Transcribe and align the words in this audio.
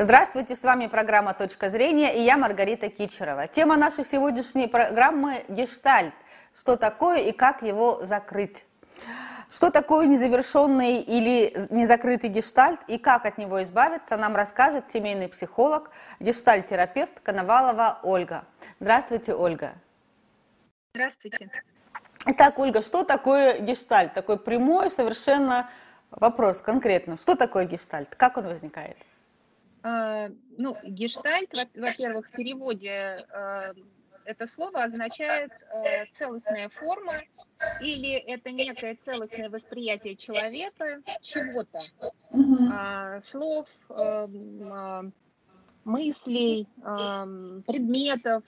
Здравствуйте, 0.00 0.54
с 0.54 0.62
вами 0.62 0.86
программа 0.86 1.34
«Точка 1.34 1.68
зрения» 1.68 2.16
и 2.16 2.22
я 2.22 2.36
Маргарита 2.36 2.88
Кичерова. 2.88 3.48
Тема 3.48 3.76
нашей 3.76 4.04
сегодняшней 4.04 4.68
программы– 4.68 5.44
гештальт. 5.48 6.14
Что 6.54 6.76
такое 6.76 7.22
и 7.22 7.32
как 7.32 7.62
его 7.62 8.06
закрыть? 8.06 8.64
Что 9.50 9.72
такое 9.72 10.06
незавершенный 10.06 11.00
или 11.00 11.52
незакрытый 11.70 12.30
гештальт 12.30 12.78
и 12.86 12.96
как 12.96 13.26
от 13.26 13.38
него 13.38 13.60
избавиться, 13.64 14.16
нам 14.16 14.36
расскажет 14.36 14.84
семейный 14.88 15.28
психолог, 15.28 15.90
гештальт-терапевт 16.20 17.18
Коновалова 17.18 17.98
Ольга. 18.04 18.44
Здравствуйте, 18.78 19.34
Ольга. 19.34 19.72
Здравствуйте. 20.94 21.50
Итак, 22.24 22.56
Ольга, 22.60 22.82
что 22.82 23.02
такое 23.02 23.58
гештальт? 23.58 24.14
Такой 24.14 24.38
прямой 24.38 24.92
совершенно 24.92 25.68
вопрос 26.12 26.62
конкретно. 26.62 27.16
Что 27.16 27.34
такое 27.34 27.64
гештальт? 27.64 28.14
Как 28.14 28.36
он 28.36 28.46
возникает? 28.46 28.96
А, 29.88 30.30
ну, 30.58 30.76
гештальт, 30.84 31.50
во-первых, 31.74 32.28
в 32.28 32.32
переводе 32.32 33.24
а, 33.32 33.72
это 34.24 34.46
слово 34.46 34.82
означает 34.82 35.50
э, 35.72 36.04
целостная 36.12 36.68
форма 36.68 37.22
или 37.80 38.12
это 38.12 38.50
некое 38.50 38.94
целостное 38.94 39.48
восприятие 39.48 40.16
человека 40.16 41.00
чего-то, 41.22 41.80
а, 42.70 43.22
слов, 43.22 43.66
мыслей, 45.84 46.68
предметов. 47.66 48.44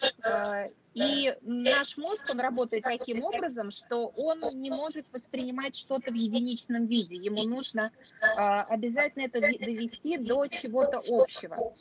И 0.94 1.34
наш 1.42 1.96
мозг, 1.96 2.24
он 2.30 2.40
работает 2.40 2.82
таким 2.82 3.22
образом, 3.22 3.70
что 3.70 4.08
он 4.16 4.40
не 4.60 4.70
может 4.70 5.06
воспринимать 5.12 5.76
что-то 5.76 6.10
в 6.10 6.14
единичном 6.14 6.86
виде. 6.86 7.16
Ему 7.16 7.44
нужно 7.44 7.92
обязательно 8.36 9.24
это 9.24 9.40
довести 9.40 10.18
до 10.18 10.46
чего-то 10.48 11.02
общего. 11.06 11.74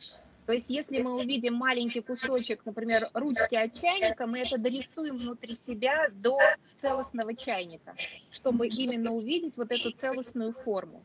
То 0.46 0.54
есть 0.54 0.70
если 0.72 1.00
мы 1.00 1.16
увидим 1.16 1.54
маленький 1.54 2.02
кусочек, 2.02 2.66
например, 2.66 3.10
ручки 3.14 3.54
от 3.54 3.80
чайника, 3.80 4.26
мы 4.26 4.40
это 4.40 4.58
дорисуем 4.58 5.18
внутри 5.18 5.54
себя 5.54 6.10
до 6.12 6.40
целостного 6.76 7.36
чайника, 7.36 7.96
чтобы 8.32 8.68
именно 8.68 9.12
увидеть 9.12 9.58
вот 9.58 9.72
эту 9.72 9.92
целостную 9.92 10.52
форму. 10.52 11.04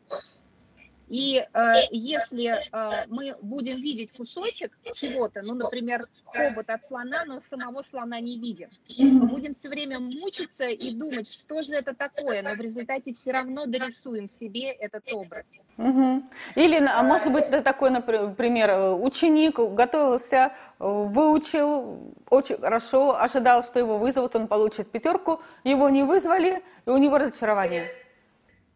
И 1.09 1.37
э, 1.37 1.73
если 1.91 2.51
э, 2.51 3.07
мы 3.09 3.35
будем 3.43 3.77
видеть 3.77 4.13
кусочек 4.13 4.77
чего-то, 4.95 5.43
ну, 5.43 5.55
например, 5.55 6.07
хобот 6.25 6.71
от 6.71 6.87
слона, 6.87 7.25
но 7.27 7.41
самого 7.41 7.83
слона 7.83 8.21
не 8.21 8.39
видим, 8.39 8.69
мы 8.99 9.27
будем 9.27 9.53
все 9.53 9.69
время 9.69 10.01
мучиться 10.01 10.67
и 10.67 10.93
думать, 10.93 11.31
что 11.31 11.63
же 11.63 11.75
это 11.75 11.95
такое, 11.95 12.43
но 12.43 12.55
в 12.55 12.61
результате 12.61 13.13
все 13.13 13.33
равно 13.33 13.67
дорисуем 13.67 14.29
себе 14.29 14.73
этот 14.73 15.05
образ. 15.13 15.55
Угу. 15.77 16.23
Или, 16.57 16.77
а 16.85 17.03
может 17.03 17.33
быть, 17.33 17.45
это 17.45 17.63
такой, 17.63 17.91
например, 17.91 18.95
ученик 19.01 19.59
готовился, 19.59 20.53
выучил 20.79 22.15
очень 22.31 22.57
хорошо, 22.57 23.21
ожидал, 23.21 23.63
что 23.63 23.79
его 23.79 23.99
вызовут, 23.99 24.37
он 24.37 24.49
получит 24.49 24.91
пятерку, 24.91 25.41
его 25.63 25.89
не 25.89 26.03
вызвали, 26.03 26.63
и 26.87 26.91
у 26.91 26.97
него 26.97 27.19
разочарование. 27.19 27.91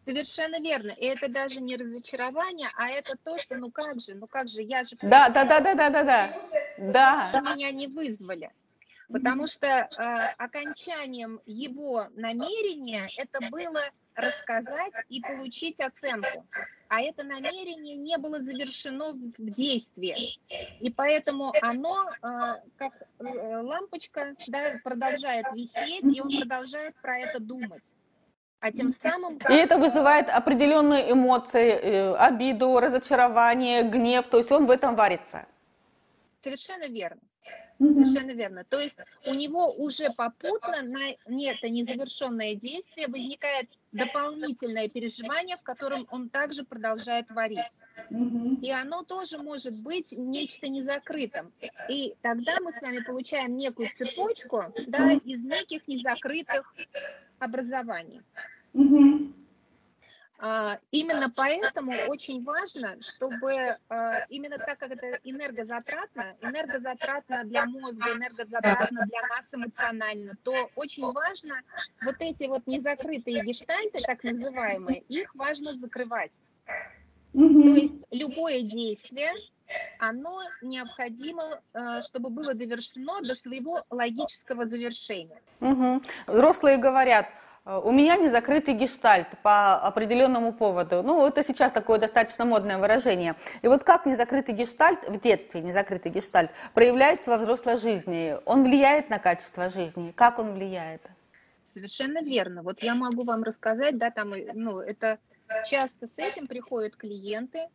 Совершенно 0.09 0.59
верно. 0.59 0.89
И 0.89 1.05
это 1.05 1.29
даже 1.29 1.61
не 1.61 1.75
разочарование, 1.75 2.69
а 2.75 2.89
это 2.89 3.15
то, 3.23 3.37
что 3.37 3.57
ну 3.57 3.69
как 3.69 4.01
же, 4.01 4.15
ну 4.15 4.25
как 4.25 4.49
же, 4.49 4.63
я 4.63 4.83
же... 4.83 4.95
Да, 5.03 5.29
да, 5.29 5.45
да, 5.45 5.59
да, 5.59 5.75
да, 5.75 5.89
да, 5.91 6.03
да. 6.03 6.29
Да. 6.79 7.41
Меня 7.53 7.69
не 7.69 7.85
вызвали. 7.85 8.49
Потому 9.07 9.45
что 9.45 9.67
э, 9.67 9.87
окончанием 10.37 11.41
его 11.45 12.07
намерения 12.15 13.07
это 13.17 13.39
было 13.51 13.81
рассказать 14.15 14.93
и 15.09 15.21
получить 15.21 15.79
оценку. 15.79 16.43
А 16.87 17.01
это 17.01 17.23
намерение 17.23 17.95
не 17.95 18.17
было 18.17 18.41
завершено 18.41 19.11
в 19.11 19.33
действии. 19.37 20.39
И 20.79 20.91
поэтому 20.91 21.53
оно, 21.61 22.09
э, 22.09 22.27
как 22.77 22.93
э, 23.19 23.23
лампочка, 23.61 24.35
да, 24.47 24.79
продолжает 24.83 25.45
висеть, 25.53 26.03
и 26.03 26.19
он 26.19 26.35
продолжает 26.35 26.95
про 26.95 27.19
это 27.19 27.39
думать. 27.39 27.93
А 28.61 28.71
тем 28.71 28.89
самым... 28.89 29.37
И 29.49 29.53
это 29.53 29.77
вызывает 29.77 30.29
определенные 30.29 31.11
эмоции, 31.11 31.71
э, 31.71 32.15
обиду, 32.15 32.79
разочарование, 32.79 33.83
гнев, 33.83 34.27
то 34.27 34.37
есть 34.37 34.51
он 34.51 34.65
в 34.65 34.71
этом 34.71 34.95
варится. 34.95 35.45
Совершенно 36.43 36.87
верно. 36.87 37.21
Совершенно 37.79 38.31
верно. 38.31 38.65
То 38.65 38.79
есть 38.79 38.97
у 39.25 39.33
него 39.33 39.71
уже 39.71 40.09
попутно 40.11 40.81
на 40.81 41.11
это 41.11 41.69
незавершенное 41.69 42.55
действие 42.55 43.07
возникает 43.07 43.69
дополнительное 43.91 44.87
переживание, 44.87 45.57
в 45.57 45.63
котором 45.63 46.07
он 46.11 46.29
также 46.29 46.63
продолжает 46.63 47.29
вариться. 47.31 47.83
И 48.61 48.71
оно 48.71 49.03
тоже 49.03 49.37
может 49.37 49.75
быть 49.75 50.11
нечто 50.11 50.67
незакрытым. 50.67 51.51
И 51.89 52.15
тогда 52.21 52.59
мы 52.61 52.71
с 52.71 52.81
вами 52.81 52.99
получаем 52.99 53.57
некую 53.57 53.89
цепочку 53.93 54.65
да, 54.87 55.13
из 55.13 55.43
неких 55.45 55.87
незакрытых 55.87 56.73
образований. 57.39 58.21
Именно 60.91 61.29
поэтому 61.35 61.91
очень 62.07 62.43
важно, 62.43 62.95
чтобы 63.01 63.77
а, 63.89 64.25
именно 64.29 64.57
так 64.57 64.79
как 64.79 64.91
это 64.91 65.19
энергозатратно, 65.23 66.35
энергозатратно 66.41 67.43
для 67.43 67.65
мозга, 67.65 68.13
энергозатратно 68.13 69.05
для 69.05 69.21
нас 69.27 69.53
эмоционально, 69.53 70.37
то 70.43 70.69
очень 70.75 71.11
важно 71.11 71.55
вот 72.03 72.15
эти 72.19 72.45
вот 72.47 72.65
незакрытые 72.67 73.43
гештальты, 73.43 73.99
так 74.01 74.23
называемые, 74.23 75.01
их 75.09 75.35
важно 75.35 75.75
закрывать. 75.75 76.39
Угу. 77.33 77.61
То 77.61 77.69
есть 77.69 78.07
любое 78.11 78.61
действие, 78.61 79.33
оно 79.99 80.41
необходимо, 80.61 81.61
а, 81.73 82.01
чтобы 82.01 82.29
было 82.29 82.53
довершено 82.53 83.21
до 83.21 83.35
своего 83.35 83.83
логического 83.89 84.65
завершения. 84.65 85.41
Угу. 85.59 86.01
Взрослые 86.27 86.77
говорят, 86.77 87.27
у 87.65 87.91
меня 87.91 88.17
не 88.17 88.29
закрытый 88.29 88.73
гештальт 88.73 89.27
по 89.43 89.75
определенному 89.75 90.53
поводу. 90.53 91.03
Ну, 91.03 91.27
это 91.27 91.43
сейчас 91.43 91.71
такое 91.71 91.99
достаточно 91.99 92.45
модное 92.45 92.77
выражение. 92.77 93.35
И 93.61 93.67
вот 93.67 93.83
как 93.83 94.05
незакрытый 94.05 94.55
гештальт 94.55 95.07
в 95.07 95.19
детстве, 95.19 95.61
незакрытый 95.61 96.11
гештальт, 96.11 96.51
проявляется 96.73 97.31
во 97.31 97.37
взрослой 97.37 97.77
жизни? 97.77 98.35
Он 98.45 98.63
влияет 98.63 99.09
на 99.09 99.19
качество 99.19 99.69
жизни? 99.69 100.11
Как 100.15 100.39
он 100.39 100.53
влияет? 100.53 101.01
Совершенно 101.63 102.23
верно. 102.23 102.63
Вот 102.63 102.81
я 102.81 102.95
могу 102.95 103.23
вам 103.23 103.43
рассказать, 103.43 103.97
да, 103.97 104.09
там, 104.09 104.33
ну, 104.53 104.79
это 104.79 105.19
часто 105.67 106.07
с 106.07 106.17
этим 106.17 106.47
приходят 106.47 106.95
клиенты, 106.95 107.67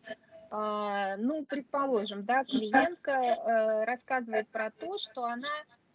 а, 0.51 1.17
ну, 1.17 1.45
предположим, 1.45 2.25
да, 2.25 2.45
клиентка 2.45 3.11
э, 3.11 3.85
рассказывает 3.85 4.49
про 4.49 4.71
то, 4.71 4.99
что 4.99 5.25
она 5.25 5.49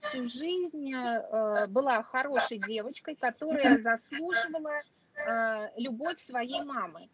всю 0.10 0.24
жизнь 0.24 0.94
э, 0.94 1.68
была 1.68 2.04
хорошей 2.04 2.58
девочкой, 2.58 3.16
которая 3.16 3.78
заслуживала 3.80 4.82
э, 5.16 5.68
любовь 5.78 6.20
своей 6.20 6.62
мамы. 6.64 7.10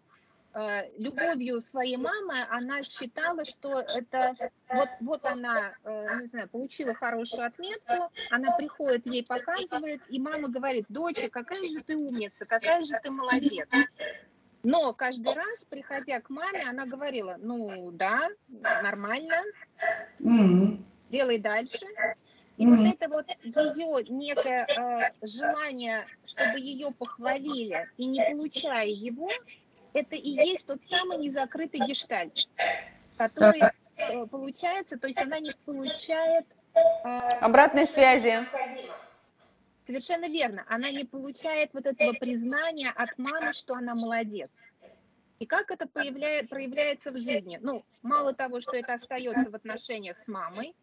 Э, 0.53 0.89
любовью 0.97 1.59
своей 1.59 1.97
мамы 1.97 2.45
она 2.49 2.81
считала, 2.83 3.43
что 3.43 3.81
это 3.81 4.35
вот, 4.69 4.89
вот 5.01 5.25
она, 5.25 5.73
э, 5.83 6.21
не 6.21 6.27
знаю, 6.27 6.47
получила 6.47 6.93
хорошую 6.93 7.45
отметку, 7.45 8.09
она 8.29 8.55
приходит, 8.55 9.05
ей 9.05 9.25
показывает, 9.25 10.01
и 10.07 10.17
мама 10.17 10.47
говорит, 10.47 10.85
доча, 10.87 11.27
какая 11.29 11.63
же 11.65 11.81
ты 11.83 11.97
умница, 11.97 12.45
какая 12.45 12.83
же 12.83 12.93
ты 13.03 13.11
молодец. 13.11 13.67
Но 14.63 14.93
каждый 14.93 15.33
раз, 15.33 15.65
приходя 15.69 16.21
к 16.21 16.29
маме, 16.29 16.63
она 16.67 16.85
говорила, 16.85 17.35
ну 17.37 17.91
да, 17.91 18.29
нормально, 18.47 19.43
mm-hmm. 20.19 20.83
делай 21.09 21.37
дальше. 21.37 21.85
И 22.57 22.65
mm-hmm. 22.65 22.77
вот 22.77 22.87
это 22.87 23.09
вот 23.09 23.75
ее 23.75 24.05
некое 24.09 24.65
э, 24.65 25.11
желание, 25.25 26.05
чтобы 26.25 26.59
ее 26.59 26.91
похвалили, 26.91 27.89
и 27.97 28.05
не 28.05 28.23
получая 28.23 28.87
его, 28.87 29.29
это 29.93 30.15
и 30.15 30.29
есть 30.29 30.65
тот 30.65 30.83
самый 30.85 31.17
незакрытый 31.17 31.81
гештальт, 31.81 32.33
который 33.17 33.61
э, 33.61 34.25
получается, 34.27 34.97
то 34.97 35.07
есть 35.07 35.19
она 35.19 35.39
не 35.39 35.51
получает 35.65 36.45
э, 36.73 37.09
обратной 37.41 37.85
связи. 37.85 38.45
Совершенно 39.85 40.27
верно. 40.27 40.65
Она 40.67 40.89
не 40.91 41.03
получает 41.03 41.71
вот 41.73 41.85
этого 41.85 42.13
признания 42.13 42.89
от 42.89 43.17
мамы, 43.19 43.53
что 43.53 43.75
она 43.75 43.93
молодец. 43.93 44.49
И 45.39 45.45
как 45.45 45.69
это 45.69 45.87
появляет, 45.87 46.49
проявляется 46.49 47.11
в 47.11 47.17
жизни? 47.17 47.59
Ну, 47.61 47.83
мало 48.01 48.33
того, 48.33 48.61
что 48.61 48.77
это 48.77 48.93
остается 48.93 49.49
в 49.51 49.55
отношениях 49.55 50.17
с 50.17 50.27
мамой, 50.27 50.73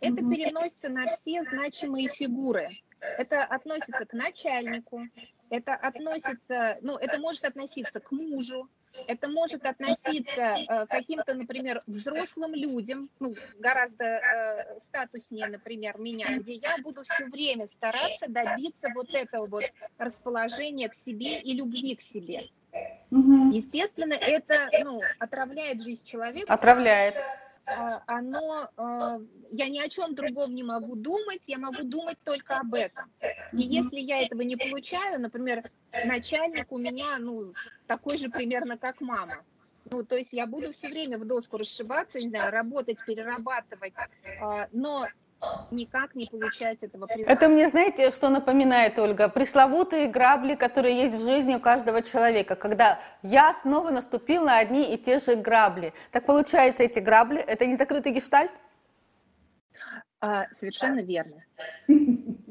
это 0.00 0.16
переносится 0.16 0.88
на 0.88 1.06
все 1.06 1.42
значимые 1.44 2.08
фигуры. 2.08 2.68
Это 3.00 3.42
относится 3.44 4.06
к 4.06 4.12
начальнику, 4.12 5.06
это 5.50 5.74
относится, 5.74 6.78
ну, 6.82 6.96
это 6.96 7.18
может 7.18 7.44
относиться 7.44 8.00
к 8.00 8.12
мужу, 8.12 8.68
это 9.06 9.28
может 9.28 9.64
относиться 9.64 10.40
э, 10.40 10.86
к 10.86 10.88
каким-то, 10.88 11.34
например, 11.34 11.82
взрослым 11.86 12.54
людям, 12.54 13.10
ну, 13.20 13.34
гораздо 13.58 14.04
э, 14.04 14.80
статуснее, 14.80 15.48
например, 15.48 15.98
меня, 15.98 16.38
где 16.38 16.54
я 16.54 16.78
буду 16.78 17.02
все 17.02 17.26
время 17.26 17.66
стараться 17.66 18.28
добиться 18.28 18.88
вот 18.94 19.12
этого 19.12 19.46
вот 19.46 19.64
расположения 19.98 20.88
к 20.88 20.94
себе 20.94 21.40
и 21.40 21.54
любви 21.54 21.96
к 21.96 22.02
себе. 22.02 22.50
Угу. 23.10 23.52
Естественно, 23.52 24.14
это 24.14 24.70
ну, 24.84 25.00
отравляет 25.18 25.82
жизнь 25.82 26.06
человека. 26.06 26.52
Отравляет. 26.52 27.14
а, 27.16 27.41
оно, 27.64 28.70
а, 28.76 29.20
я 29.50 29.68
ни 29.68 29.78
о 29.78 29.88
чем 29.88 30.14
другом 30.14 30.54
не 30.54 30.62
могу 30.62 30.96
думать, 30.96 31.48
я 31.48 31.58
могу 31.58 31.84
думать 31.84 32.18
только 32.24 32.58
об 32.58 32.74
этом. 32.74 33.10
И 33.52 33.62
если 33.62 34.00
я 34.00 34.22
этого 34.22 34.42
не 34.42 34.56
получаю, 34.56 35.20
например, 35.20 35.70
начальник 36.04 36.72
у 36.72 36.78
меня, 36.78 37.18
ну, 37.18 37.52
такой 37.86 38.18
же 38.18 38.30
примерно, 38.30 38.76
как 38.76 39.00
мама, 39.00 39.44
ну, 39.90 40.04
то 40.04 40.16
есть 40.16 40.32
я 40.32 40.46
буду 40.46 40.72
все 40.72 40.88
время 40.88 41.18
в 41.18 41.24
доску 41.24 41.56
расшибаться, 41.56 42.18
не 42.18 42.28
знаю, 42.28 42.50
работать, 42.52 43.04
перерабатывать, 43.04 43.94
но 44.72 45.06
никак 45.70 46.14
не 46.14 46.26
получать 46.26 46.82
этого 46.82 47.06
признания. 47.06 47.32
Это 47.32 47.48
мне, 47.48 47.68
знаете, 47.68 48.10
что 48.10 48.28
напоминает, 48.28 48.98
Ольга? 48.98 49.28
Пресловутые 49.28 50.08
грабли, 50.08 50.54
которые 50.54 50.98
есть 51.00 51.14
в 51.14 51.24
жизни 51.24 51.54
у 51.54 51.60
каждого 51.60 52.02
человека, 52.02 52.56
когда 52.56 53.00
я 53.22 53.52
снова 53.52 53.90
наступил 53.90 54.44
на 54.44 54.58
одни 54.58 54.94
и 54.94 54.98
те 54.98 55.18
же 55.18 55.34
грабли. 55.34 55.92
Так 56.10 56.26
получается, 56.26 56.84
эти 56.84 57.00
грабли– 57.00 57.40
это 57.46 57.66
не 57.66 57.76
закрытый 57.76 58.12
гештальт? 58.12 58.52
А, 60.20 60.46
совершенно 60.52 61.00
верно. 61.00 61.44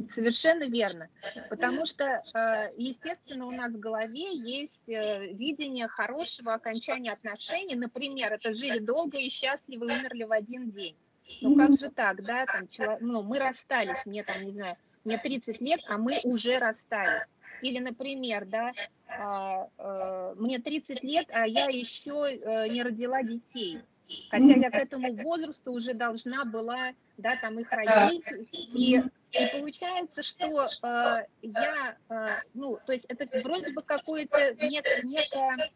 Совершенно 0.10 0.66
верно. 0.66 1.08
Потому 1.50 1.86
что, 1.86 2.22
а, 2.34 2.68
естественно, 2.76 3.46
у 3.46 3.52
нас 3.52 3.72
в 3.72 3.80
голове 3.80 4.36
есть 4.36 4.90
э, 4.90 5.28
видение 5.28 5.88
хорошего 5.88 6.54
окончания 6.54 7.14
отношений. 7.14 7.76
Например, 7.76 8.34
это 8.34 8.52
жили 8.52 8.80
долго 8.80 9.18
и 9.18 9.30
счастливо, 9.30 9.86
умерли 9.86 10.24
в 10.24 10.34
один 10.34 10.70
день. 10.70 10.98
Ну 11.42 11.56
как 11.56 11.74
же 11.74 11.90
так, 11.90 12.24
да, 12.24 12.46
там, 12.46 12.68
человек, 12.68 13.00
ну 13.02 13.24
мы 13.24 13.40
расстались, 13.40 14.06
мне 14.06 14.24
там, 14.24 14.44
не 14.44 14.52
знаю, 14.52 14.76
мне 15.04 15.18
30 15.18 15.62
лет, 15.62 15.82
а 15.88 15.98
мы 15.98 16.20
уже 16.24 16.58
расстались. 16.58 17.28
Или, 17.62 17.80
например, 17.80 18.46
да, 18.46 18.72
а, 19.08 19.68
а, 19.78 20.34
мне 20.36 20.60
30 20.60 21.04
лет, 21.04 21.28
а 21.32 21.46
я 21.46 21.66
еще 21.66 22.26
а, 22.26 22.68
не 22.68 22.82
родила 22.84 23.24
детей. 23.24 23.82
Хотя 24.30 24.56
я 24.56 24.70
к 24.70 24.76
этому 24.76 25.16
возрасту 25.16 25.72
уже 25.72 25.94
должна 25.94 26.44
была, 26.44 26.94
да, 27.18 27.38
там 27.38 27.60
их 27.60 27.72
родить. 27.72 28.26
И, 28.52 29.02
и 29.32 29.48
получается, 29.54 30.22
что 30.22 30.68
э, 30.84 31.26
я, 31.42 31.98
э, 32.10 32.42
ну, 32.54 32.78
то 32.86 32.92
есть 32.92 33.06
это 33.06 33.26
вроде 33.40 33.72
бы 33.72 33.82
какое-то 33.82 34.54
нек, 34.66 34.86
некое 35.04 35.72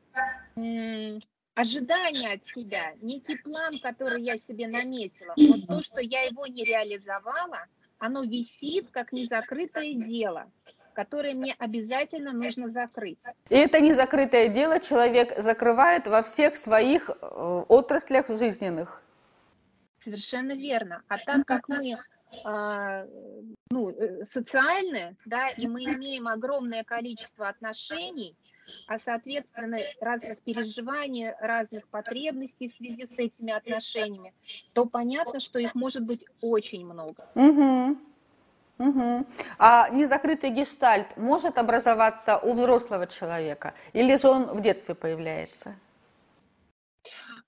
ожидание 1.56 2.34
от 2.34 2.46
себя, 2.46 2.94
некий 3.02 3.38
план, 3.38 3.80
который 3.80 4.22
я 4.22 4.38
себе 4.38 4.68
наметила, 4.68 5.34
но 5.36 5.57
то, 5.57 5.81
что 5.81 6.02
я 6.02 6.22
его 6.22 6.46
не 6.46 6.63
реализовала, 6.63 7.66
оно 7.98 8.24
висит 8.24 8.92
как 8.92 9.12
незакрытое 9.13 9.94
дело, 9.96 10.52
которое 10.94 11.34
мне 11.34 11.56
обязательно 11.57 12.34
нужно 12.34 12.68
закрыть. 12.68 13.24
И 13.50 13.56
это 13.56 13.80
незакрытое 13.80 14.50
дело 14.50 14.80
человек 14.80 15.34
закрывает 15.38 16.07
во 16.07 16.22
всех 16.22 16.57
своих 16.57 17.10
э, 17.10 17.13
отраслях 17.69 18.28
жизненных. 18.28 19.01
Совершенно 20.00 20.51
верно. 20.51 21.01
А 21.08 21.18
так 21.18 21.48
как 21.48 21.68
мы 21.68 21.98
ну, 23.70 23.90
э, 23.90 24.26
социальны, 24.26 25.16
да, 25.26 25.50
и 25.50 25.68
мы 25.68 25.84
имеем 25.84 26.28
огромное 26.28 26.84
количество 26.84 27.48
отношений, 27.48 28.36
а 28.88 28.98
соответственно 28.98 29.80
разных 30.02 30.40
переживаний, 30.40 31.32
разных 31.40 31.88
потребностей 31.88 32.68
в 32.68 32.72
связи 32.72 33.06
с 33.06 33.18
этими 33.20 33.54
отношениями, 33.54 34.34
то 34.74 34.86
понятно, 34.86 35.40
что 35.40 35.60
их 35.60 35.76
может 35.76 36.04
быть 36.04 36.26
очень 36.42 36.86
много. 36.86 37.28
Угу. 37.36 37.98
Угу. 38.78 39.26
А 39.58 39.90
незакрытый 39.90 40.50
гештальт 40.50 41.16
может 41.16 41.58
образоваться 41.58 42.38
у 42.38 42.54
взрослого 42.54 43.08
человека, 43.08 43.74
или 43.94 44.16
же 44.18 44.28
он 44.28 44.46
в 44.48 44.62
детстве 44.62 44.96
появляется? 44.96 45.76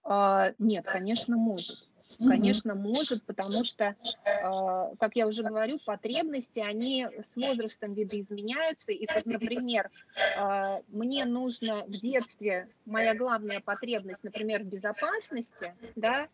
А, 0.03 0.53
нет, 0.57 0.85
конечно, 0.85 1.35
может. 1.35 1.87
Конечно, 2.19 2.75
может, 2.75 3.23
потому 3.23 3.63
что, 3.63 3.95
а, 4.25 4.95
как 4.95 5.15
я 5.15 5.27
уже 5.27 5.43
говорю, 5.43 5.79
потребности, 5.85 6.59
они 6.59 7.05
с 7.05 7.35
возрастом 7.35 7.93
видоизменяются. 7.93 8.91
И, 8.91 9.07
например, 9.25 9.89
а, 10.37 10.81
мне 10.87 11.25
нужно 11.25 11.83
в 11.85 11.91
детстве, 11.91 12.69
моя 12.85 13.15
главная 13.15 13.59
потребность, 13.59 14.23
например, 14.23 14.63
в 14.63 14.67
безопасности, 14.67 15.73
да, 15.95 16.27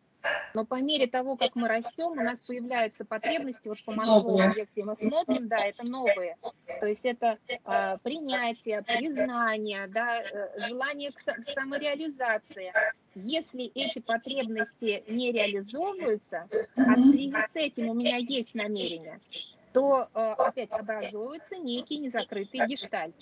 но 0.54 0.66
по 0.66 0.82
мере 0.82 1.08
того, 1.08 1.36
как 1.36 1.56
мы 1.56 1.68
растем, 1.68 2.12
у 2.12 2.16
нас 2.16 2.40
появляются 2.42 3.06
потребности, 3.06 3.68
вот 3.68 3.84
по 3.84 3.92
Маслову, 3.94 4.40
если 4.56 4.82
мы 4.82 4.96
смотрим, 4.96 5.48
да, 5.48 5.58
это 5.58 5.84
новые. 5.84 6.38
То 6.80 6.86
есть 6.86 7.06
это 7.06 7.38
э, 7.48 7.98
принятие, 8.04 8.84
признание, 8.84 9.88
да, 9.88 10.22
э, 10.22 10.60
желание 10.68 11.12
к 11.12 11.20
самореализации. 11.20 12.74
Если 13.16 13.66
эти 13.76 14.00
потребности 14.00 15.04
не 15.08 15.32
реализовываются, 15.32 16.48
а 16.76 16.96
в 16.96 17.02
связи 17.12 17.36
с 17.48 17.56
этим 17.56 17.90
у 17.90 17.94
меня 17.94 18.18
есть 18.18 18.56
намерение, 18.56 19.20
то 19.72 20.08
э, 20.14 20.34
опять 20.38 20.72
образуется 20.72 21.58
некий 21.58 21.98
незакрытый 21.98 22.68
гештальт. 22.68 23.16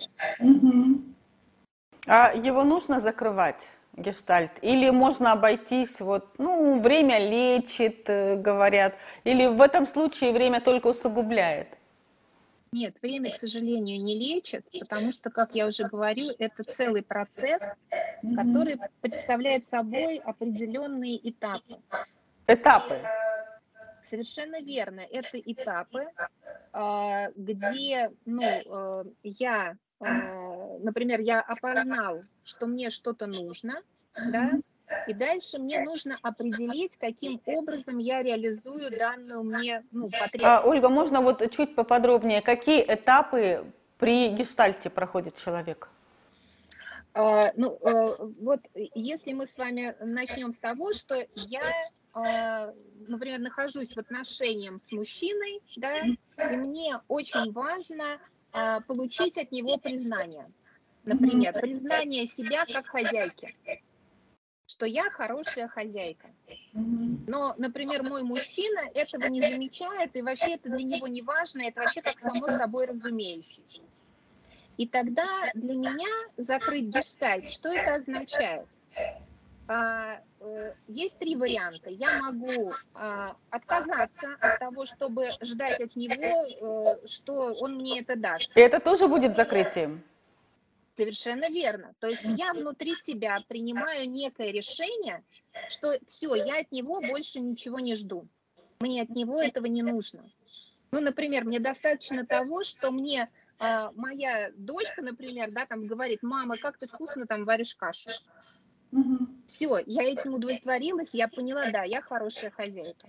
А 2.07 2.33
его 2.33 2.63
нужно 2.63 2.99
закрывать? 2.99 3.69
гештальт? 3.93 4.51
Или 4.61 4.89
можно 4.89 5.33
обойтись, 5.33 5.99
вот, 6.01 6.25
ну, 6.37 6.79
время 6.79 7.19
лечит, 7.19 8.09
э, 8.09 8.35
говорят, 8.37 8.95
или 9.23 9.47
в 9.47 9.61
этом 9.61 9.85
случае 9.85 10.31
время 10.31 10.61
только 10.61 10.87
усугубляет? 10.87 11.67
Нет, 12.73 12.95
время, 13.01 13.31
к 13.31 13.35
сожалению, 13.35 14.01
не 14.01 14.17
лечит, 14.17 14.65
потому 14.79 15.11
что, 15.11 15.29
как 15.29 15.55
я 15.55 15.67
уже 15.67 15.83
говорю, 15.83 16.31
это 16.39 16.63
целый 16.63 17.03
процесс, 17.03 17.61
который 18.35 18.79
представляет 19.01 19.65
собой 19.65 20.17
определенные 20.17 21.17
этапы. 21.29 21.79
Этапы? 22.47 22.95
Совершенно 24.01 24.61
верно. 24.61 25.01
Это 25.01 25.37
этапы, 25.39 26.07
а, 26.71 27.29
где 27.35 28.09
ну, 28.25 28.41
э, 28.41 29.03
я 29.23 29.77
а, 29.99 30.77
например, 30.79 31.19
я 31.19 31.41
опознал, 31.41 32.23
что 32.43 32.67
мне 32.67 32.89
что-то 32.89 33.27
нужно, 33.27 33.81
да, 34.15 34.51
и 35.07 35.13
дальше 35.13 35.59
мне 35.59 35.81
нужно 35.81 36.17
определить, 36.21 36.97
каким 36.97 37.39
образом 37.45 37.97
я 37.97 38.21
реализую 38.21 38.91
данную 38.97 39.43
мне 39.43 39.83
ну, 39.91 40.09
потребность. 40.09 40.43
А, 40.43 40.61
Ольга, 40.63 40.89
можно 40.89 41.21
вот 41.21 41.49
чуть 41.51 41.75
поподробнее, 41.75 42.41
какие 42.41 42.81
этапы 42.81 43.65
при 43.97 44.29
гештальте 44.29 44.89
проходит 44.89 45.35
человек? 45.35 45.89
А, 47.13 47.51
ну, 47.55 47.77
а, 47.83 48.17
вот 48.39 48.61
если 48.73 49.33
мы 49.33 49.45
с 49.45 49.57
вами 49.57 49.95
начнем 49.99 50.51
с 50.51 50.59
того, 50.59 50.93
что 50.93 51.15
я, 51.35 51.61
а, 52.13 52.73
например, 53.07 53.39
нахожусь 53.39 53.95
в 53.95 53.99
отношениях 53.99 54.79
с 54.79 54.91
мужчиной, 54.91 55.61
да, 55.75 55.99
и 55.99 56.55
мне 56.55 56.99
очень 57.07 57.51
важно 57.51 58.17
а, 58.53 58.81
получить 58.81 59.37
от 59.37 59.51
него 59.51 59.77
признание. 59.77 60.49
Например, 61.03 61.53
признание 61.53 62.27
себя 62.27 62.65
как 62.65 62.87
хозяйки, 62.87 63.55
что 64.71 64.85
я 64.85 65.09
хорошая 65.09 65.67
хозяйка. 65.67 66.27
Но, 66.71 67.53
например, 67.57 68.03
мой 68.03 68.23
мужчина 68.23 68.79
этого 68.93 69.25
не 69.25 69.41
замечает, 69.41 70.15
и 70.15 70.21
вообще 70.21 70.53
это 70.53 70.69
для 70.69 70.83
него 70.83 71.07
не 71.07 71.21
важно, 71.21 71.63
это 71.63 71.81
вообще 71.81 72.01
как 72.01 72.17
само 72.19 72.47
собой 72.47 72.85
разумеющееся. 72.85 73.83
И 74.77 74.87
тогда 74.87 75.27
для 75.55 75.75
меня 75.75 76.07
закрыть 76.37 76.85
гештальт, 76.85 77.49
что 77.49 77.67
это 77.67 77.95
означает? 77.95 78.65
А, 79.67 80.21
э, 80.39 80.73
есть 80.87 81.19
три 81.19 81.35
варианта. 81.35 81.89
Я 81.89 82.21
могу 82.21 82.71
а, 82.93 83.35
отказаться 83.49 84.35
от 84.39 84.59
того, 84.59 84.85
чтобы 84.85 85.29
ждать 85.41 85.81
от 85.81 85.95
него, 85.97 86.95
э, 87.03 87.07
что 87.07 87.53
он 87.55 87.75
мне 87.75 87.99
это 87.99 88.15
даст. 88.15 88.55
И 88.55 88.61
это 88.61 88.79
тоже 88.79 89.07
будет 89.07 89.35
закрытием? 89.35 90.01
Совершенно 90.95 91.49
верно. 91.49 91.93
То 91.99 92.07
есть 92.07 92.23
я 92.23 92.53
внутри 92.53 92.95
себя 92.95 93.39
принимаю 93.47 94.09
некое 94.09 94.51
решение, 94.51 95.23
что 95.69 95.97
все, 96.05 96.35
я 96.35 96.59
от 96.59 96.71
него 96.71 97.01
больше 97.01 97.39
ничего 97.39 97.79
не 97.79 97.95
жду. 97.95 98.27
Мне 98.79 99.03
от 99.03 99.09
него 99.09 99.41
этого 99.41 99.67
не 99.67 99.83
нужно. 99.83 100.29
Ну, 100.91 100.99
например, 100.99 101.45
мне 101.45 101.59
достаточно 101.59 102.25
того, 102.25 102.63
что 102.63 102.91
мне 102.91 103.29
а, 103.59 103.91
моя 103.95 104.51
дочка, 104.55 105.01
например, 105.01 105.51
да, 105.51 105.65
там 105.65 105.87
говорит, 105.87 106.23
мама, 106.23 106.57
как 106.57 106.77
ты 106.77 106.87
вкусно 106.87 107.25
там 107.25 107.45
варишь 107.45 107.75
кашу. 107.75 108.09
Угу. 108.91 109.27
Все, 109.47 109.77
я 109.85 110.03
этим 110.03 110.33
удовлетворилась, 110.33 111.13
я 111.13 111.29
поняла, 111.29 111.71
да, 111.71 111.83
я 111.83 112.01
хорошая 112.01 112.51
хозяйка. 112.51 113.07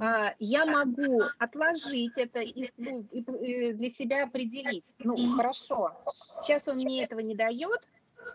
А, 0.00 0.34
я 0.38 0.66
могу 0.66 1.22
отложить 1.38 2.18
это 2.18 2.40
и, 2.40 2.68
ну, 2.76 3.06
и 3.12 3.72
для 3.72 3.88
себя 3.88 4.24
определить. 4.24 4.94
Ну, 4.98 5.30
хорошо, 5.30 5.96
сейчас 6.42 6.62
он 6.66 6.76
мне 6.76 7.04
этого 7.04 7.20
не 7.20 7.34
дает, 7.34 7.86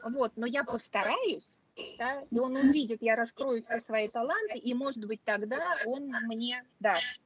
вот, 0.03 0.31
но 0.37 0.45
я 0.45 0.63
постараюсь, 0.63 1.55
да, 1.97 2.23
и 2.31 2.39
он 2.39 2.55
увидит, 2.55 3.01
я 3.01 3.15
раскрою 3.15 3.61
все 3.63 3.79
свои 3.79 4.07
таланты, 4.07 4.57
и, 4.57 4.73
может 4.73 5.05
быть, 5.05 5.21
тогда 5.23 5.75
он 5.85 6.07
мне 6.23 6.63
даст. 6.79 7.19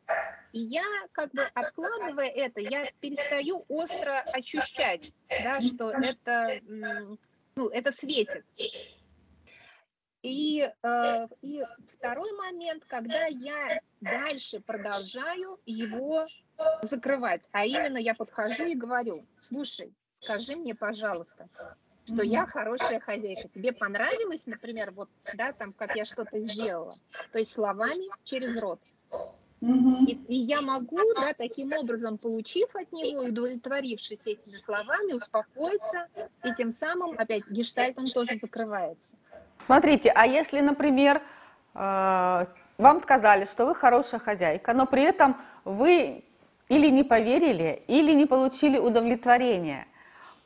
И 0.53 0.59
я, 0.59 0.83
как 1.11 1.31
бы, 1.31 1.43
откладывая 1.53 2.27
это, 2.27 2.61
я 2.61 2.91
перестаю 2.99 3.63
остро 3.67 4.21
ощущать, 4.33 5.13
да, 5.29 5.61
что 5.61 5.91
это, 5.91 6.61
ну, 7.55 7.67
это 7.69 7.91
светит. 7.91 8.43
И, 10.25 10.67
э, 10.81 11.27
и 11.43 11.63
второй 11.87 12.31
момент, 12.31 12.83
когда 12.87 13.27
я 13.27 13.79
дальше 14.01 14.59
продолжаю 14.59 15.59
его 15.67 16.25
закрывать, 16.81 17.47
а 17.51 17.63
именно 17.63 17.97
я 17.97 18.15
подхожу 18.15 18.65
и 18.65 18.73
говорю, 18.73 19.23
слушай, 19.39 19.93
скажи 20.19 20.55
мне, 20.55 20.73
пожалуйста, 20.73 21.47
что 22.05 22.23
я 22.23 22.47
хорошая 22.47 22.99
хозяйка. 22.99 23.47
Тебе 23.49 23.71
понравилось, 23.71 24.47
например, 24.47 24.89
вот, 24.93 25.09
да, 25.35 25.53
там, 25.53 25.73
как 25.73 25.95
я 25.95 26.05
что-то 26.05 26.39
сделала? 26.41 26.97
То 27.31 27.37
есть 27.37 27.51
словами 27.51 28.09
через 28.23 28.59
рот. 28.59 28.79
И, 29.61 30.19
и 30.27 30.35
я 30.35 30.61
могу, 30.61 30.99
да, 31.15 31.33
таким 31.33 31.71
образом, 31.73 32.17
получив 32.17 32.75
от 32.75 32.91
него 32.91 33.23
и 33.23 33.29
удовлетворившись 33.29 34.27
этими 34.27 34.57
словами, 34.57 35.13
успокоиться, 35.13 36.07
и 36.43 36.53
тем 36.55 36.71
самым, 36.71 37.17
опять, 37.17 37.47
гештальт, 37.49 37.97
он 37.97 38.05
тоже 38.05 38.37
закрывается. 38.37 39.15
Смотрите, 39.65 40.11
а 40.15 40.25
если, 40.25 40.61
например, 40.61 41.21
э, 41.73 42.45
вам 42.77 42.99
сказали, 42.99 43.45
что 43.45 43.65
вы 43.65 43.75
хорошая 43.75 44.19
хозяйка, 44.19 44.73
но 44.73 44.85
при 44.85 45.03
этом 45.03 45.37
вы 45.63 46.23
или 46.69 46.89
не 46.89 47.03
поверили, 47.03 47.83
или 47.87 48.11
не 48.13 48.25
получили 48.25 48.77
удовлетворения– 48.77 49.85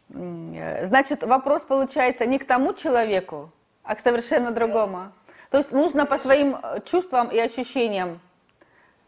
Значит, 0.09 1.23
вопрос 1.23 1.65
получается 1.65 2.25
не 2.25 2.39
к 2.39 2.45
тому 2.45 2.73
человеку, 2.73 3.51
а 3.83 3.95
к 3.95 3.99
совершенно 3.99 4.51
другому. 4.51 5.11
То 5.51 5.57
есть 5.57 5.71
нужно 5.71 6.05
по 6.05 6.17
своим 6.17 6.55
э, 6.55 6.81
чувствам 6.83 7.29
и 7.29 7.39
ощущениям 7.39 8.19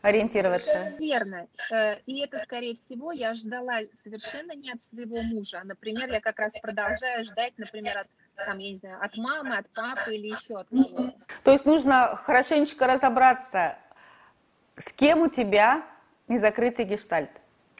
ориентироваться. 0.01 0.93
Верно. 0.99 1.47
Э, 1.71 1.97
и 2.05 2.21
это, 2.21 2.39
скорее 2.39 2.75
всего, 2.75 3.11
я 3.11 3.33
ждала 3.33 3.79
совершенно 3.93 4.53
не 4.53 4.71
от 4.71 4.83
своего 4.83 5.21
мужа. 5.21 5.61
Например, 5.63 6.11
я 6.11 6.21
как 6.21 6.39
раз 6.39 6.53
продолжаю 6.61 7.23
ждать, 7.23 7.53
например, 7.57 7.99
от 7.99 8.07
там, 8.45 8.57
я 8.57 8.69
не 8.71 8.75
знаю, 8.75 8.97
от 9.03 9.17
мамы, 9.17 9.57
от 9.57 9.69
папы 9.69 10.15
или 10.15 10.27
еще 10.27 10.59
от 10.59 10.67
кого-то. 10.69 11.13
То 11.43 11.51
есть 11.51 11.65
нужно 11.65 12.15
хорошенечко 12.15 12.87
разобраться, 12.87 13.75
с 14.75 14.91
кем 14.91 15.21
у 15.21 15.27
тебя 15.27 15.83
незакрытый 16.27 16.85
гештальт. 16.85 17.31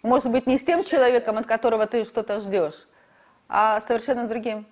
Может 0.04 0.32
быть, 0.32 0.48
не 0.48 0.58
с 0.58 0.64
тем 0.64 0.84
человеком, 0.84 1.38
от 1.38 1.46
которого 1.46 1.86
ты 1.86 2.04
что-то 2.06 2.40
ждешь, 2.40 2.88
а 3.48 3.80
совершенно 3.80 4.28
другим. 4.28 4.66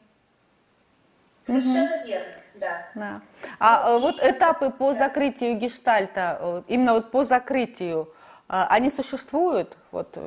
Совершенно 1.46 1.96
угу. 1.96 2.08
верно, 2.08 2.34
да. 2.56 2.88
да. 2.96 3.22
А 3.60 3.90
ну, 3.90 4.00
вот 4.00 4.20
этапы 4.22 4.70
по 4.70 4.94
закрытию 4.94 5.56
гештальта, 5.56 6.64
именно 6.68 6.94
вот 6.94 7.12
по 7.12 7.24
закрытию, 7.24 8.14
а, 8.48 8.68
они 8.70 8.90
существуют? 8.90 9.78
Вот, 9.92 10.18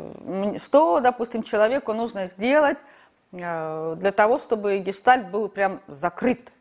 что, 0.59 1.00
допустим, 1.00 1.42
человеку 1.42 1.92
нужно 1.92 2.26
сделать 2.26 2.78
для 3.33 4.12
того, 4.15 4.39
чтобы 4.39 4.79
гештальт 4.79 5.31
был 5.31 5.49
прям 5.49 5.81
закрыт? 5.89 6.53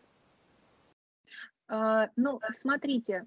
А, 1.68 2.10
ну, 2.16 2.40
смотрите, 2.52 3.26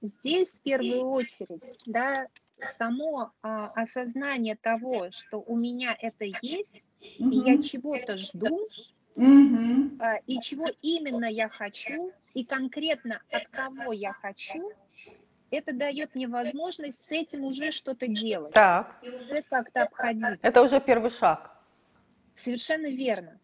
здесь 0.00 0.56
в 0.56 0.60
первую 0.60 1.04
очередь, 1.10 1.78
да, 1.86 2.26
само 2.62 3.32
осознание 3.42 4.56
того, 4.56 5.10
что 5.10 5.38
у 5.38 5.56
меня 5.56 5.96
это 6.00 6.24
есть, 6.42 6.82
угу. 7.18 7.30
и 7.30 7.36
я 7.50 7.60
чего-то 7.62 8.16
жду, 8.16 8.66
угу. 9.16 9.90
и 10.26 10.40
чего 10.40 10.68
именно 10.80 11.26
я 11.26 11.48
хочу, 11.48 12.12
и 12.32 12.44
конкретно 12.44 13.20
от 13.30 13.46
кого 13.48 13.92
я 13.92 14.12
хочу, 14.12 14.72
это 15.50 15.72
дает 15.72 16.14
мне 16.14 16.28
возможность 16.28 17.06
с 17.06 17.12
этим 17.12 17.44
уже 17.44 17.70
что-то 17.70 18.08
делать. 18.08 18.52
Так. 18.52 18.96
И 19.02 19.10
уже 19.10 19.42
как-то 19.42 19.84
обходить. 19.84 20.40
Это 20.42 20.62
уже 20.62 20.80
первый 20.80 21.10
шаг. 21.10 21.53
Совершенно 22.34 22.88
верно. 22.88 23.38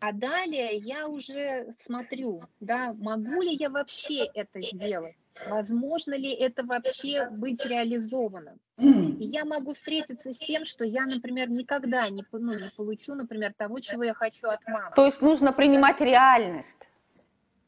А 0.00 0.12
далее 0.12 0.76
я 0.76 1.08
уже 1.08 1.72
смотрю, 1.72 2.42
да, 2.60 2.92
могу 2.92 3.40
ли 3.40 3.56
я 3.58 3.70
вообще 3.70 4.26
это 4.34 4.60
сделать, 4.60 5.16
возможно 5.48 6.12
ли 6.12 6.30
это 6.30 6.62
вообще 6.62 7.26
быть 7.30 7.64
реализованным. 7.64 8.60
И 8.76 9.24
я 9.24 9.46
могу 9.46 9.72
встретиться 9.72 10.34
с 10.34 10.38
тем, 10.38 10.66
что 10.66 10.84
я, 10.84 11.06
например, 11.06 11.48
никогда 11.48 12.06
не, 12.10 12.22
ну, 12.32 12.52
не 12.52 12.70
получу, 12.76 13.14
например, 13.14 13.54
того, 13.54 13.80
чего 13.80 14.04
я 14.04 14.12
хочу 14.12 14.48
от 14.48 14.66
мамы. 14.66 14.94
То 14.94 15.06
есть 15.06 15.22
нужно 15.22 15.54
принимать 15.54 16.02
реальность. 16.02 16.90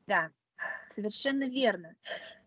Да, 0.07 0.31
совершенно 0.89 1.45
верно. 1.49 1.95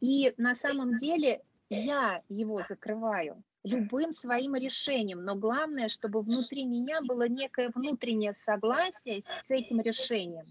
И 0.02 0.36
на 0.38 0.54
самом 0.54 0.98
деле 0.98 1.42
я 1.70 2.22
его 2.30 2.62
закрываю 2.68 3.42
любым 3.70 4.12
своим 4.12 4.56
решением, 4.56 5.24
но 5.24 5.36
главное, 5.36 5.90
чтобы 5.90 6.22
внутри 6.22 6.66
меня 6.66 7.02
было 7.02 7.28
некое 7.28 7.70
внутреннее 7.74 8.34
согласие 8.34 9.22
с 9.22 9.52
этим 9.52 9.82
решением. 9.82 10.46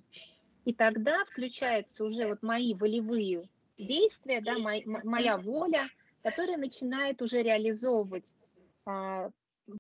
И 0.65 0.73
тогда 0.75 1.25
включаются 1.25 2.05
уже 2.05 2.27
вот 2.29 2.43
мои 2.43 2.75
волевые 2.75 3.49
действия, 3.79 4.41
да, 4.41 4.59
моя, 4.59 4.83
моя 4.87 5.37
воля, 5.39 5.89
которая 6.23 6.59
начинает 6.59 7.23
уже 7.23 7.43
реализовывать 7.43 8.35
а, 8.85 9.31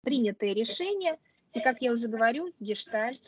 принятые 0.02 0.54
решения. 0.54 1.18
И, 1.52 1.61
как 1.61 1.83
я 1.83 1.92
уже 1.92 2.09
говорю, 2.09 2.52
гештальт 2.61 3.21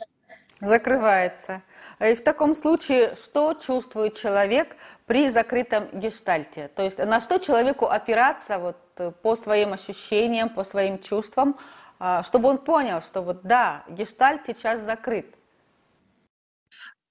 Закрывается. 0.61 1.63
И 1.99 2.13
в 2.13 2.21
таком 2.21 2.53
случае, 2.53 3.15
что 3.15 3.55
чувствует 3.55 4.15
человек 4.15 4.75
при 5.07 5.27
закрытом 5.29 5.87
гештальте? 5.91 6.67
То 6.67 6.83
есть 6.83 6.99
на 6.99 7.19
что 7.19 7.39
человеку 7.39 7.87
опираться 7.87 8.59
вот, 8.59 8.77
по 9.21 9.35
своим 9.35 9.73
ощущениям, 9.73 10.49
по 10.49 10.63
своим 10.63 10.99
чувствам, 10.99 11.57
а, 11.99 12.23
чтобы 12.23 12.49
он 12.49 12.57
понял, 12.57 12.99
что 13.01 13.21
вот 13.21 13.41
да, 13.43 13.83
гештальт 13.89 14.45
сейчас 14.45 14.81
закрыт? 14.81 15.27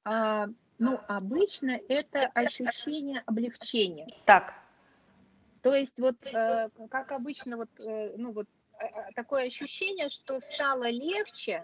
А, 0.04 0.46
ну, 0.78 0.98
обычно 1.08 1.78
это 1.88 2.26
ощущение 2.34 3.22
облегчения. 3.26 4.08
Так. 4.24 4.54
То 5.62 5.74
есть 5.74 6.00
вот, 6.00 6.16
э, 6.26 6.70
как 6.90 7.12
обычно, 7.12 7.58
вот, 7.58 7.68
э, 7.78 8.14
ну, 8.16 8.32
вот 8.32 8.46
такое 9.14 9.46
ощущение, 9.46 10.08
что 10.08 10.40
стало 10.40 10.88
легче, 10.88 11.62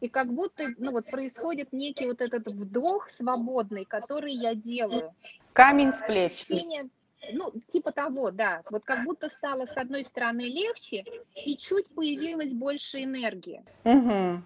и 0.00 0.08
как 0.08 0.32
будто, 0.32 0.74
ну 0.78 0.90
вот 0.90 1.06
происходит 1.06 1.72
некий 1.72 2.06
вот 2.06 2.20
этот 2.20 2.48
вдох 2.48 3.08
свободный, 3.08 3.84
который 3.84 4.32
я 4.32 4.54
делаю. 4.54 5.14
Камень 5.52 5.94
с 5.94 6.02
плеч. 6.02 6.32
Ощущение, 6.32 6.88
ну, 7.30 7.52
типа 7.68 7.92
того, 7.92 8.30
да. 8.30 8.62
Вот 8.70 8.84
как 8.84 9.04
будто 9.04 9.28
стало 9.28 9.66
с 9.66 9.76
одной 9.76 10.02
стороны 10.02 10.42
легче, 10.42 11.04
и 11.44 11.56
чуть 11.56 11.86
появилась 11.88 12.52
больше 12.52 13.04
энергии. 13.04 13.64
Угу. 13.84 14.42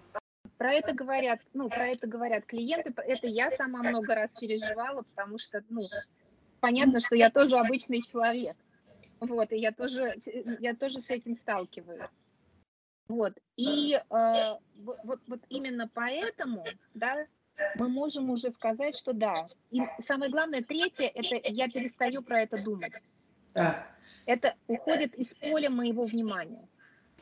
Про 0.57 0.73
это 0.73 0.93
говорят, 0.93 1.41
ну, 1.53 1.69
про 1.69 1.87
это 1.87 2.07
говорят 2.07 2.45
клиенты, 2.45 2.93
это 2.95 3.27
я 3.27 3.51
сама 3.51 3.83
много 3.83 4.15
раз 4.15 4.33
переживала, 4.33 5.03
потому 5.03 5.37
что, 5.37 5.63
ну, 5.69 5.83
понятно, 6.59 6.99
что 6.99 7.15
я 7.15 7.29
тоже 7.29 7.57
обычный 7.57 8.01
человек. 8.01 8.55
Вот, 9.19 9.51
и 9.51 9.57
я 9.57 9.71
тоже, 9.71 10.15
я 10.59 10.75
тоже 10.75 11.01
с 11.01 11.09
этим 11.09 11.35
сталкиваюсь. 11.35 12.17
Вот, 13.07 13.33
и 13.55 13.93
э, 13.93 14.53
вот, 14.79 15.21
вот 15.27 15.39
именно 15.49 15.89
поэтому, 15.93 16.65
да, 16.93 17.25
мы 17.75 17.89
можем 17.89 18.29
уже 18.29 18.49
сказать, 18.51 18.95
что 18.95 19.13
да. 19.13 19.35
И 19.71 19.81
самое 19.99 20.31
главное, 20.31 20.63
третье, 20.63 21.11
это 21.13 21.35
я 21.49 21.67
перестаю 21.67 22.21
про 22.21 22.41
это 22.41 22.63
думать. 22.63 22.93
Так. 23.53 23.87
Это 24.25 24.55
уходит 24.67 25.15
из 25.15 25.33
поля 25.35 25.69
моего 25.69 26.05
внимания. 26.05 26.67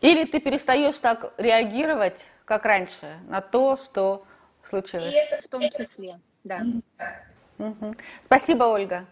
Или 0.01 0.25
ты 0.25 0.39
перестаешь 0.39 0.99
так 0.99 1.33
реагировать, 1.37 2.29
как 2.43 2.65
раньше, 2.65 3.07
на 3.27 3.41
то, 3.41 3.75
что 3.77 4.25
случилось. 4.63 5.13
И 5.13 5.17
это 5.17 5.41
в 5.41 5.47
том 5.47 5.61
числе, 5.61 6.19
да. 6.43 6.61
Угу. 7.57 7.93
Спасибо, 8.21 8.65
Ольга. 8.65 9.05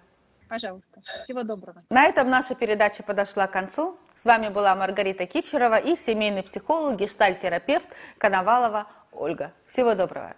Пожалуйста. 0.50 1.02
Всего 1.24 1.44
доброго. 1.44 1.84
На 1.90 2.06
этом 2.06 2.30
наша 2.30 2.54
передача 2.54 3.02
подошла 3.02 3.48
к 3.48 3.52
концу. 3.52 3.98
С 4.14 4.26
вами 4.26 4.50
была 4.50 4.76
Маргарита 4.76 5.26
Кичерова 5.26 5.78
и 5.78 5.96
семейный 5.96 6.44
психолог, 6.44 7.00
гештальтерапевт 7.00 7.90
Коновалова 8.18 8.88
Ольга. 9.12 9.52
Всего 9.66 9.96
доброго. 9.96 10.36